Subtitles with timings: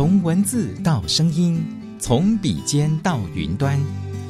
[0.00, 1.62] 从文字到声音，
[1.98, 3.78] 从笔尖到云端，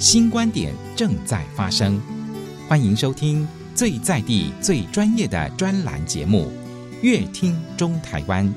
[0.01, 2.03] 新观点正在发生。
[2.69, 6.51] 欢迎收听最在地、最专业的专栏节目
[7.03, 8.53] 《乐听中台湾》。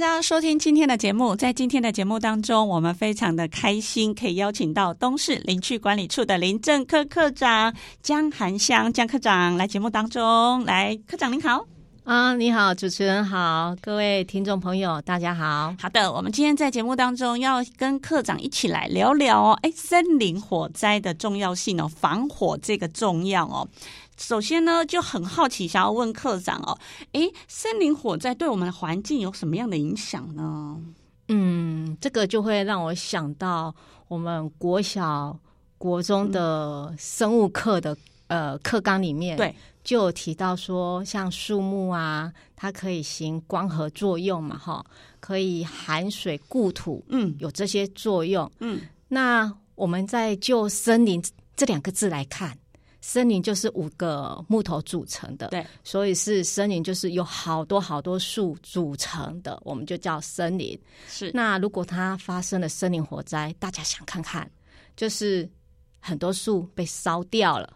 [0.00, 1.36] 大家收听今天的节目。
[1.36, 10.64] 在今天的节目当中，我们非常的开心，可以邀请到东势林区管理处的林政科科长江涵香江科长来节目当中。
[10.64, 11.66] 来，科长您好。
[12.04, 15.76] 啊，你好，主持人好，各位听众朋友，大家好。
[15.78, 23.68] 好的，我们今天在节目当中要跟科长一起来聊聊哦，哎，森林火灾的重要性哦，防火这个重要哦。
[24.20, 26.78] 首先呢，就很好奇，想要问科长哦，
[27.12, 30.78] 诶，森林火灾对我们的环境有什么样的影响呢？
[31.28, 33.74] 嗯，这个就会让我想到
[34.08, 35.36] 我们国小、
[35.78, 37.94] 国中的生物课的、
[38.26, 44.84] 嗯、呃课纲里面，对，就有提到说，像树木啊，它可以行光合作用嘛，哈，
[45.18, 51.22] 可以含水固土，嗯，有这些作用，嗯，那我们在就森林
[51.56, 52.58] 这两个字来看。
[53.00, 60.78] 森林就是五个木头组成的，对，所以是森林就是有好多好多树组成的，我们就叫森林。
[61.08, 64.48] 是，那如果它发生了森林火灾，大家想看看，
[64.96, 65.48] 就是
[65.98, 67.72] 很多树被烧掉了。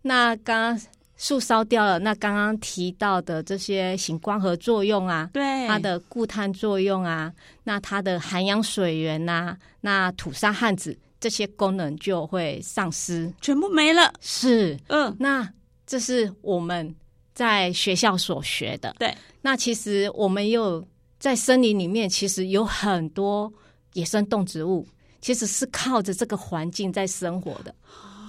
[0.00, 0.80] 那刚刚
[1.16, 7.32] 树烧掉了，那刚刚提到的这些行光合作用啊，对，它的固碳作用啊，
[7.64, 10.96] 那它的涵养水源呐、啊，那土沙汉子。
[11.26, 14.14] 这些功能就会丧失，全部没了。
[14.20, 15.52] 是，嗯，那
[15.84, 16.94] 这是我们
[17.34, 18.94] 在学校所学的。
[18.96, 20.86] 对，那其实我们又
[21.18, 23.52] 在森林里面，其实有很多
[23.94, 24.86] 野生动植物，
[25.20, 27.74] 其实是靠着这个环境在生活的。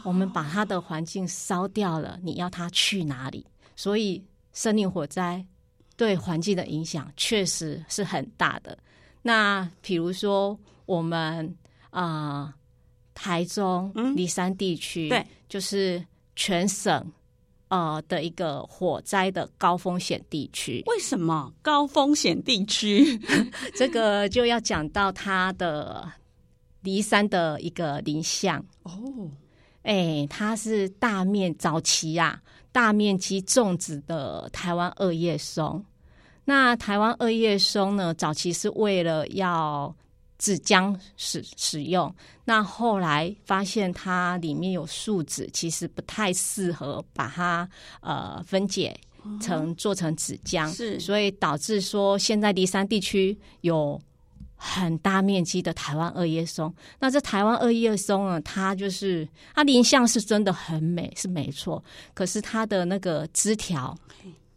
[0.03, 3.45] 我们把它的环境烧掉了，你要它去哪里？
[3.75, 5.45] 所以，森林火灾
[5.95, 8.75] 对环境的影响确实是很大的。
[9.21, 11.55] 那比如说，我们
[11.91, 12.45] 啊。
[12.45, 12.53] 呃
[13.19, 16.05] 台中梨山地区，对，就是
[16.35, 17.03] 全省
[17.69, 20.83] 呃的一个火灾的高风险地区。
[20.85, 23.19] 为什么高风险地区？
[23.75, 26.07] 这个就要讲到它的
[26.81, 28.93] 梨山的一个林相哦，
[29.81, 32.39] 哎，它是大面早期啊，
[32.71, 35.83] 大面积种植的台湾二叶松。
[36.45, 39.93] 那台湾二叶松呢，早期是为了要。
[40.37, 42.13] 纸浆使使用，
[42.45, 47.67] 那后来发现它里面有树脂，其实不太适合把它
[48.01, 48.95] 呃分解
[49.41, 53.99] 成做成纸浆，是，所以导致说现在离山地区有
[54.55, 56.73] 很大面积的台湾二叶松。
[56.99, 61.83] 那这台湾二叶松呢，它就是它林相是真的很美，是没错，
[62.13, 63.97] 可是它的那个枝条，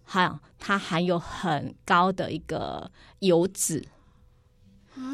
[0.04, 2.90] 还有它含有很高的一个
[3.20, 3.82] 油脂。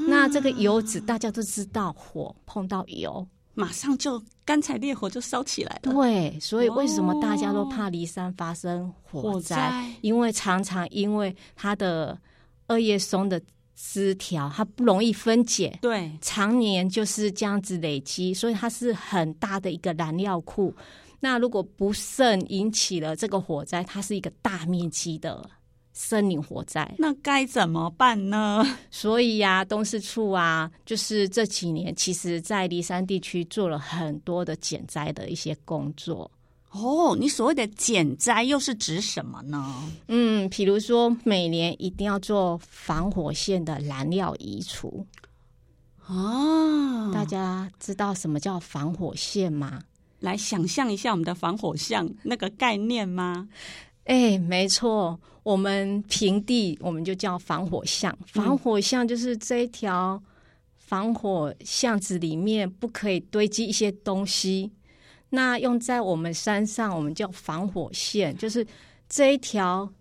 [0.08, 5.92] 那这个油脂大家都知道，火碰到油，马上就干柴烈火就烧起来了。
[5.92, 9.56] 对，所以为什么大家都怕骊山发生火灾？
[9.56, 12.19] 哦、因为常常因为它的
[12.66, 13.41] 二叶松的
[13.75, 20.72] 枝条，它不容易分解，对，常年就是这样子累积，所以它是很大的一个燃料库。
[21.19, 25.48] 那如果不慎引起了这个火灾，它是一个大面积的。
[25.98, 28.62] 森林火灾，那该怎么办呢？
[28.90, 36.30] 所以呀、啊，东势处啊，就是这几年，其实在离山地区做了很多的减灾的一些工作。
[36.72, 39.90] 哦，你所谓的减灾又是指什么呢？
[40.08, 45.06] 嗯，比如说每年一定要做防火线的燃料移除。
[46.08, 49.80] 哦，大家知道什么叫防火线吗？
[50.20, 53.48] 来想象一下我们的防火巷那个概念吗？
[54.06, 58.17] 哎，没错，我们平地我们就叫防火巷。
[58.27, 60.21] 防火巷就是这一条
[60.77, 64.71] 防火巷子里面不可以堆积一些东西。
[65.31, 68.64] 那用在我们山上，我们叫防火线，就是
[69.08, 69.93] 这一条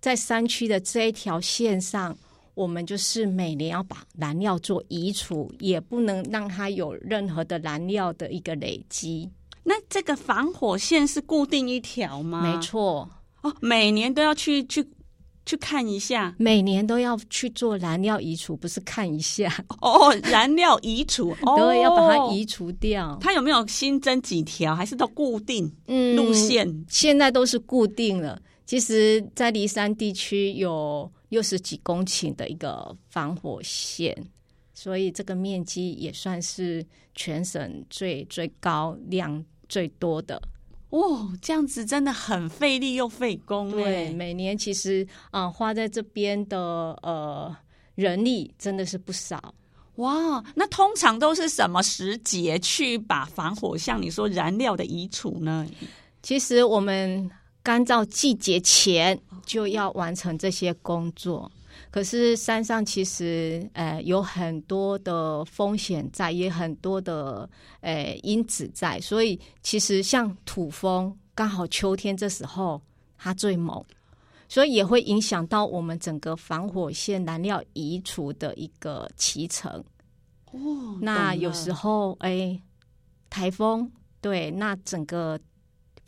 [0.00, 2.16] 在山区的这一条线上，
[2.54, 9.28] 我们就是每年要把燃料做移除，也不能让它有任何的燃料的一个累积。
[9.64, 12.40] 那这个防火线是固定一条吗？
[12.40, 13.10] 没错。
[13.42, 14.86] 哦，每年都要去去
[15.46, 20.14] 去看一下，每年都要去做燃料移除，不是看一下哦。
[20.24, 23.16] 燃料移除， 对，要把它移除掉。
[23.20, 25.64] 它有没有新增几条，还是都固定
[26.16, 26.68] 路线？
[26.68, 28.40] 嗯，现在都是固定了。
[28.66, 34.14] 其实，在离山地区有六十几公顷的一个防火线，
[34.74, 40.38] 所以这个面积也算是全省最最高量最多的。
[40.90, 43.70] 哦，这样子真的很费力又费工。
[43.70, 46.58] 对，每年其实啊、呃，花在这边的
[47.02, 47.54] 呃
[47.94, 49.54] 人力真的是不少。
[49.96, 55.66] 哇，那通常都是什么时节去把防火像你说燃料的移除呢？
[56.22, 57.30] 其实我们
[57.62, 61.50] 干燥季节前就要完成这些工作。
[61.90, 67.48] 可是山上其实呃有很多的风险在，也很多的
[67.80, 72.80] 呃因子在，所以其实像土风刚好秋天这时候
[73.16, 73.84] 它最猛，
[74.48, 79.84] 所以也会影响到我们整个防火线燃料移除的一个脐程。
[80.52, 82.60] 哦，那有时候哎
[83.30, 83.90] 台风
[84.20, 85.38] 对，那整个。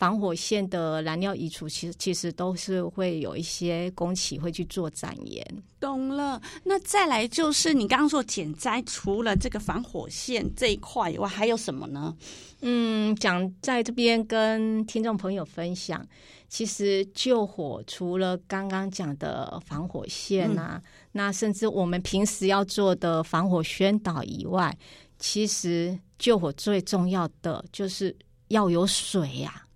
[0.01, 5.47] 防火线的燃料移除，其实其实都是会有一些工企会去做展延。
[5.79, 6.41] 懂了。
[6.65, 12.17] 那再来就是你刚刚说减灾，除了这个防火线这一块以外，还有什么呢？
[12.63, 16.03] 嗯，讲在这边跟听众朋友分享，
[16.49, 24.75] 其实救火除了刚刚讲的防火线啊，嗯、那甚至我们平时要做的防火宣导以外，
[25.19, 28.17] 其实救火最重要的就是
[28.49, 29.69] 要有水呀、啊。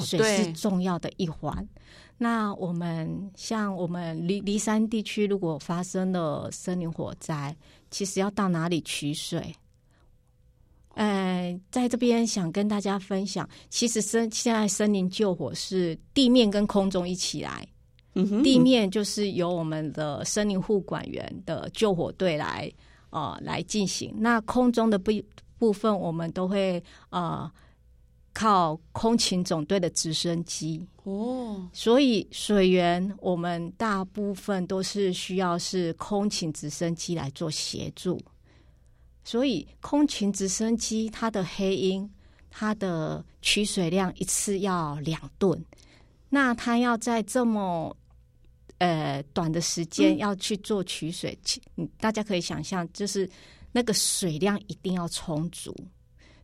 [0.00, 1.52] 水是重要的一环。
[1.52, 1.68] 哦、
[2.18, 7.54] 那我们像我们离离山地区，如果发生了森林火灾，
[7.90, 9.54] 其实要到哪里取水？
[10.94, 17.68] 呃，在这边想跟大家分享，其实森现在森林救火是地面跟空中一起来。
[18.14, 22.72] 嗯哼，地面就是由我们的森林护管员的救火队来
[23.10, 24.14] 呃来进行。
[24.16, 25.12] 那空中的部
[25.58, 27.50] 部分，我们都会呃。
[28.36, 30.86] 靠空勤总队的直升机。
[31.04, 38.20] 哦，所以水源我们大部分都是需要是空勤直升机来做协助，
[39.24, 42.10] 所以空勤直升机它的黑鹰，
[42.50, 45.64] 它的取水量一次要两吨，
[46.28, 47.96] 那它要在这么
[48.76, 51.38] 呃短的时间要去做取水，
[51.76, 53.30] 嗯，大家可以想象，就是
[53.72, 55.74] 那个水量一定要充足。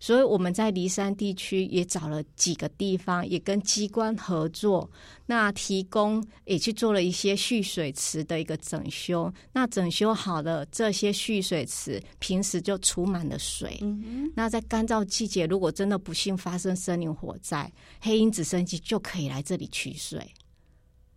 [0.02, 4.90] 所以我们在离山地区也找了几个地方，也跟机关合作，
[5.26, 9.32] 那提供也去做了一些蓄水池的一个整修。
[9.52, 13.78] 那整修好了这些蓄水池，平时就储满了水。
[13.80, 14.28] 嗯。
[14.34, 20.34] 那在干燥季节，如果真的不幸发生森林火灾，黑鹰直升机就可以来这里取水，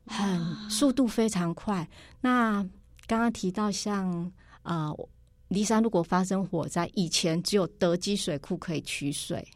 [0.05, 1.89] 很速度非常快。
[2.21, 2.63] 那
[3.07, 4.89] 刚刚提到像啊。
[4.89, 5.09] 呃
[5.47, 9.47] 梨山如果发生火灾，以前只有德基水库可以取水。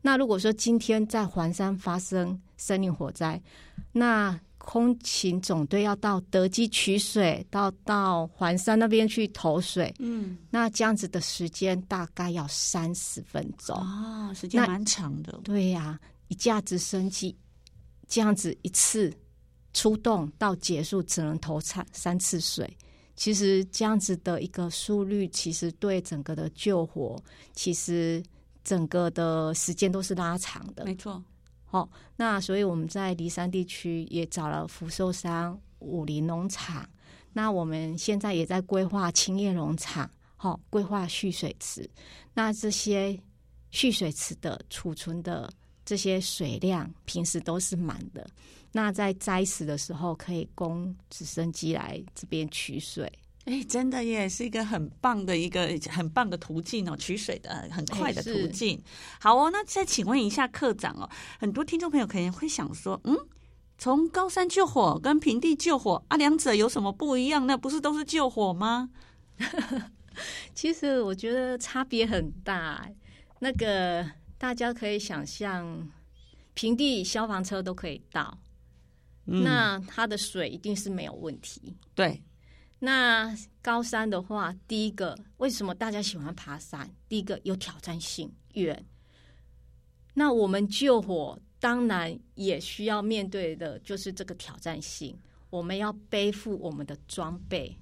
[0.00, 3.40] 那如果说今天在环山发生森林火灾，
[3.90, 15.40] 那空勤总队要到德基取水，到到环山那边去投水，嗯，那这样子的时间大概要三十分钟啊，时间蛮长的。
[15.42, 17.36] 对呀、啊，一架直升机
[18.06, 19.12] 这样子一次
[19.72, 22.74] 出动到结束，只能投产三次水。
[23.16, 27.16] 其实这样子的一个速率，其实对整个的救火，
[27.52, 28.22] 其实
[28.62, 30.84] 整个的时间都是拉长的。
[30.84, 31.22] 没错。
[31.64, 36.88] 好、哦，那所以我们在离山地区也找了福寿山武林农场，
[37.32, 41.88] 那我们现在也在规划青叶农场，好、哦，规划蓄水池。
[42.32, 43.18] 那这些
[43.70, 45.52] 蓄水池的储存的
[45.84, 48.24] 这些水量，平时都是满的。
[48.76, 53.10] 那在灾时的时候，可以供直升机来这边取水。
[53.44, 58.82] 哎，真的耶，是一个很棒的一个很棒的途径哦，取水的很快的途径。
[59.20, 63.16] 好哦，那再请问一下课长哦，很多听众朋友可能会想说，嗯，
[63.78, 67.46] 从高山救火跟平地救火啊，两者有什么不一样？
[67.46, 68.90] 那不是都是救火吗？
[70.54, 72.90] 其实我觉得差别很大。
[73.40, 74.04] 那个
[74.38, 75.88] 大家可以想象，
[76.54, 78.38] 平地消防车都可以到。
[79.26, 81.74] 嗯、那它的水一定是没有问题。
[81.94, 82.22] 对，
[82.78, 86.88] 那高山的话，第一个为什么大家喜欢爬山？
[87.08, 88.84] 第一个有挑战性，远。
[90.12, 95.18] 那我们救火当然也需要面对的就是这个挑战性，
[95.50, 97.74] 我们要背负我们的装备。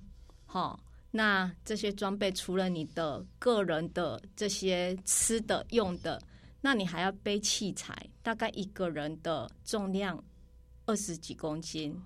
[0.46, 0.78] 好，
[1.10, 6.22] 那这些装备除了你的个人的这些吃的用的，
[6.60, 10.22] 那你还要背器材，大概一个人的重量。
[10.86, 11.96] 二十几公斤，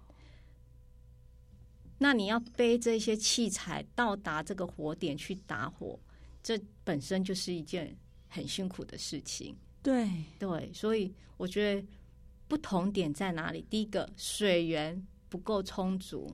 [1.98, 5.98] 那你要背这些器材到达这个火点去打火，
[6.42, 7.96] 这本身就是一件
[8.28, 9.56] 很辛苦的事情。
[9.82, 11.86] 对对，所以我觉得
[12.48, 13.64] 不同点在哪里？
[13.70, 16.26] 第一个，水源不够充足；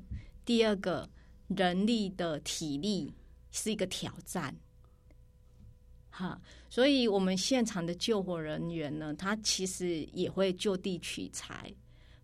[0.44, 1.08] 第二个，
[1.48, 3.14] 人力的体力
[3.50, 4.56] 是一个挑战。
[6.10, 11.72] 哈，所以我们现场的救火人员呢，他其实也会就地取材，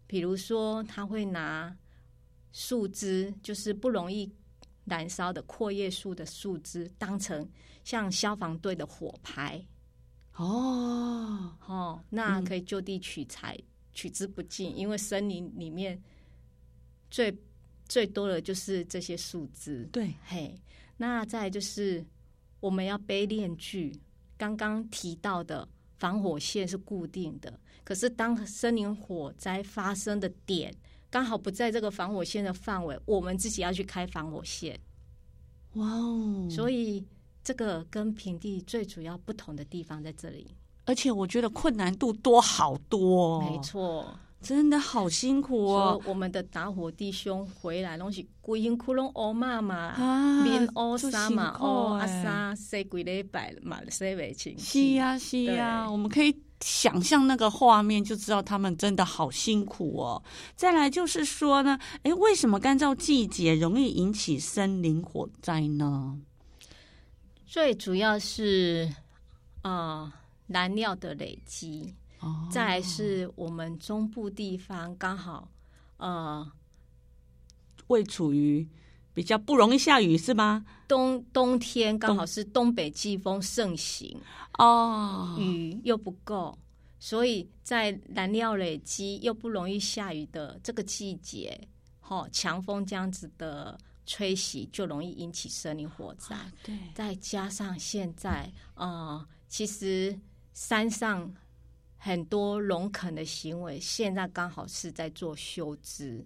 [0.09, 1.73] 比如说他会拿
[2.51, 4.29] 树枝，就是不容易
[4.85, 7.49] 燃烧的阔叶树的树枝，当成
[7.85, 9.65] 像消防队的火牌。
[10.35, 16.03] 哦，哦，那可以就地取材，嗯、取之不尽，因为森林里面
[17.09, 17.33] 最
[17.87, 19.89] 最多的就是这些树枝。
[19.93, 20.61] 对，嘿，
[20.97, 22.05] 那再就是。
[22.61, 23.97] 我们要背链锯，
[24.37, 25.69] 刚刚提到的
[25.99, 30.75] 防火线是固定的，可是当森林火灾发生的点
[31.11, 34.79] 刚好不在这个防火线的范围，我们自己要去开防火线。
[35.75, 36.49] 哇哦！
[36.51, 37.05] 所以
[37.43, 43.41] 这个跟平地最主要不同的地方在这里，而且我觉得困难度多好多。
[43.43, 44.19] 没错。
[44.41, 46.01] 真的好辛苦哦！
[46.05, 54.57] 我们的打火弟兄回来东西，鬼因窟窿乌妈妈，面乌沙嘛，乌阿沙洗几礼拜嘛，洗未清。
[54.57, 60.23] 是呀，是呀，我们可以想象那个画面，就知道他们真的好辛苦哦。
[60.55, 66.17] 再来就是说呢，哎，为什么干燥季节容易引起森林火灾呢？
[67.45, 68.89] 最主要是
[69.63, 70.13] 啊、呃，
[70.47, 71.93] 燃料的累积。
[72.51, 75.49] 再来是我们中部地方刚好，
[75.99, 76.51] 呃，
[77.87, 78.67] 位处于
[79.15, 80.65] 比较不容易下雨，是吗？
[80.89, 84.19] 冬冬天刚好是东北季风盛行
[84.59, 86.59] 哦，雨又不够，
[86.99, 91.61] 所以在燃料累积又不容易下雨的这个季节，
[92.09, 96.37] 哦，强风这样子的吹袭就容易引起森林火灾。
[96.65, 100.19] 对，再加上现在，呃，其实
[100.53, 101.33] 山上。
[101.99, 106.25] 很多农垦的行为，现在刚好是在做修枝，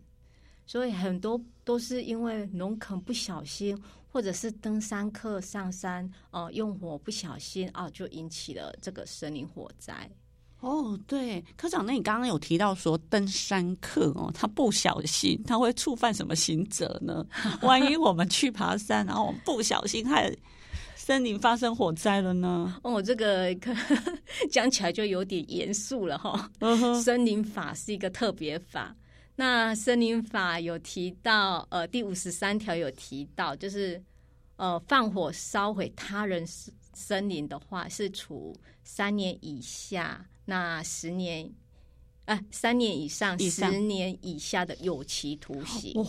[0.67, 3.77] 所以很多都是因为农垦不小心，
[4.11, 10.09] 或者是登山客上山，呃，用火不小心啊，就引起了这个森林火灾。
[10.61, 17.27] 哦，对，科长，那你刚刚有提到说登山客哦，他不小心，他会触犯什么刑责呢？
[17.63, 20.33] 万一我们去爬山，然后我们不小心害。
[21.05, 22.79] 森林发生火灾了呢？
[22.85, 23.53] 哦，这个
[24.49, 26.49] 讲起来就有点严肃了哈。
[27.03, 28.95] 森林法是一个特别法，
[29.35, 34.01] 那森林法有提到，呃，第五十三条有提到，就是
[34.55, 38.55] 呃，放火烧毁他人森林的话，是处
[38.85, 41.45] 三年以下，那十年，
[42.27, 46.01] 啊、呃，三年以上，十年以下的有期徒刑。
[46.05, 46.07] 哇，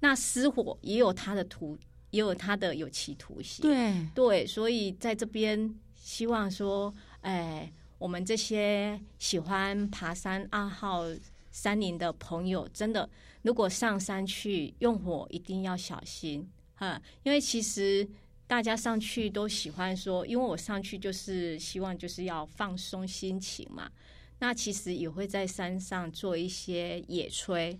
[0.00, 1.76] 那失火也有它的徒。
[2.14, 4.06] 也有他的有期徒刑，对。
[4.14, 7.68] 对，所以在这边希望说，哎，
[7.98, 11.02] 我们这些喜欢爬山二号
[11.50, 13.10] 山林的朋友，真的，
[13.42, 16.48] 如果上山去用火，一定要小心。
[16.76, 18.08] 哈，因为其实
[18.46, 23.90] 大家上去都喜欢说，因为我上去就是希望就是要放松心情嘛，
[24.38, 27.76] 那其实也会在山上做一些野炊，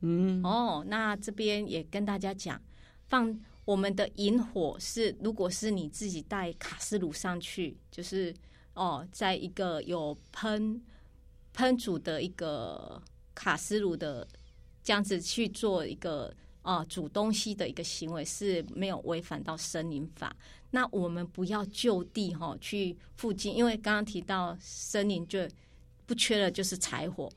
[0.00, 2.58] 嗯，哦，那这边也跟大家讲
[3.06, 3.38] 放。
[3.70, 8.34] 我们的引火是，如果是你自己带卡斯炉上去，就是
[8.74, 10.82] 哦，在一个有喷
[11.52, 13.00] 喷煮的一个
[13.32, 14.26] 卡斯炉的
[14.82, 20.34] 这样子去做一个哦煮东西的一个行为是没有违反到森林法。
[20.72, 25.48] 那我们不要就地哈、哦、去附近，因为刚刚提到森林就
[26.06, 27.30] 不缺的就是柴火。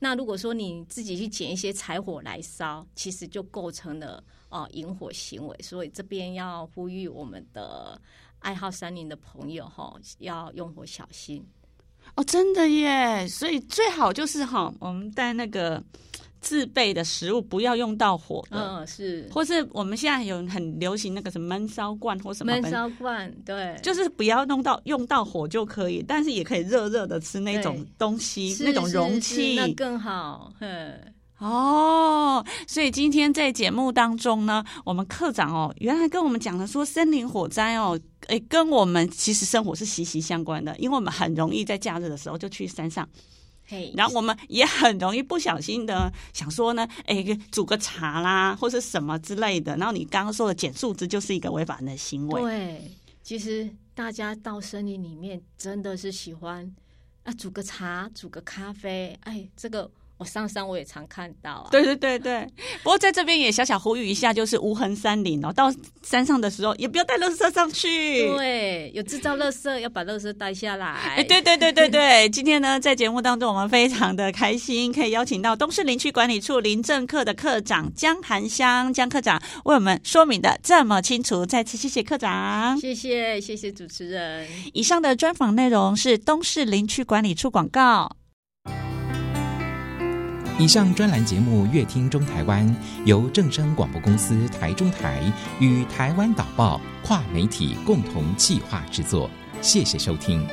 [0.00, 4.22] 那如果说你自己去捡一些柴火来烧，其实就构成了。
[4.48, 7.96] 哦，引火行为，所以这边要呼吁我们的
[8.40, 11.46] 爱好山林的朋友哈，要用火小心。
[12.16, 13.26] 哦，真的耶！
[13.28, 15.82] 所以最好就是哈，我们带那个
[16.40, 18.56] 自备的食物，不要用到火的。
[18.58, 19.28] 嗯，是。
[19.32, 22.52] 或是我们现在有很流行那个什么闷烧罐或什么。
[22.52, 30.52] 闷烧罐，对，就是不要弄到用到火就可以，但是也可以热热的吃那种东西，那种容器，那更好。
[30.58, 30.98] 嗯。
[31.40, 43.08] 哦，所以今天在节目当中呢，我们课长哦，原来跟我们讲的说森林火灾哦，诶，跟我们其实生活是息息相关的，因为我们很容易在假日的时候就去山上，
[43.66, 52.42] 嘿，然后我们也很容易不小心的想说呢，诶，煮个茶啦，或是什么之类的，然后你刚刚说的捡树枝就是一个违法的行为。
[52.42, 52.92] 对，
[53.22, 56.70] 其实大家到森林里面真的是喜欢
[57.22, 59.90] 啊，煮个茶，煮个咖啡，哎，这个。
[60.20, 61.68] 我上山我也常看到啊。
[61.70, 62.46] 对对对对，
[62.82, 65.72] 不过在这边也小小呼吁一下，就是无痕山林哦，到
[66.02, 68.28] 山上的时候也不要带垃圾上去。
[68.36, 70.86] 对，有制造垃圾要把垃圾带下来。
[70.86, 84.46] 哎，对对对对对，今天呢在节目当中，我们非常的开心，可以邀请到东市林区管理处林政课的课长江涵香江课长为我们说明的这么清楚，再次谢谢课长，谢谢谢谢主持人。
[84.74, 88.19] 以上的专访内容是东市林区管理处广告。
[90.60, 92.68] 以上专栏节目《乐听中台湾》
[93.06, 95.22] 由正声广播公司台中台
[95.58, 99.30] 与台湾导报跨媒体共同企划制作，
[99.62, 100.46] 谢谢收听。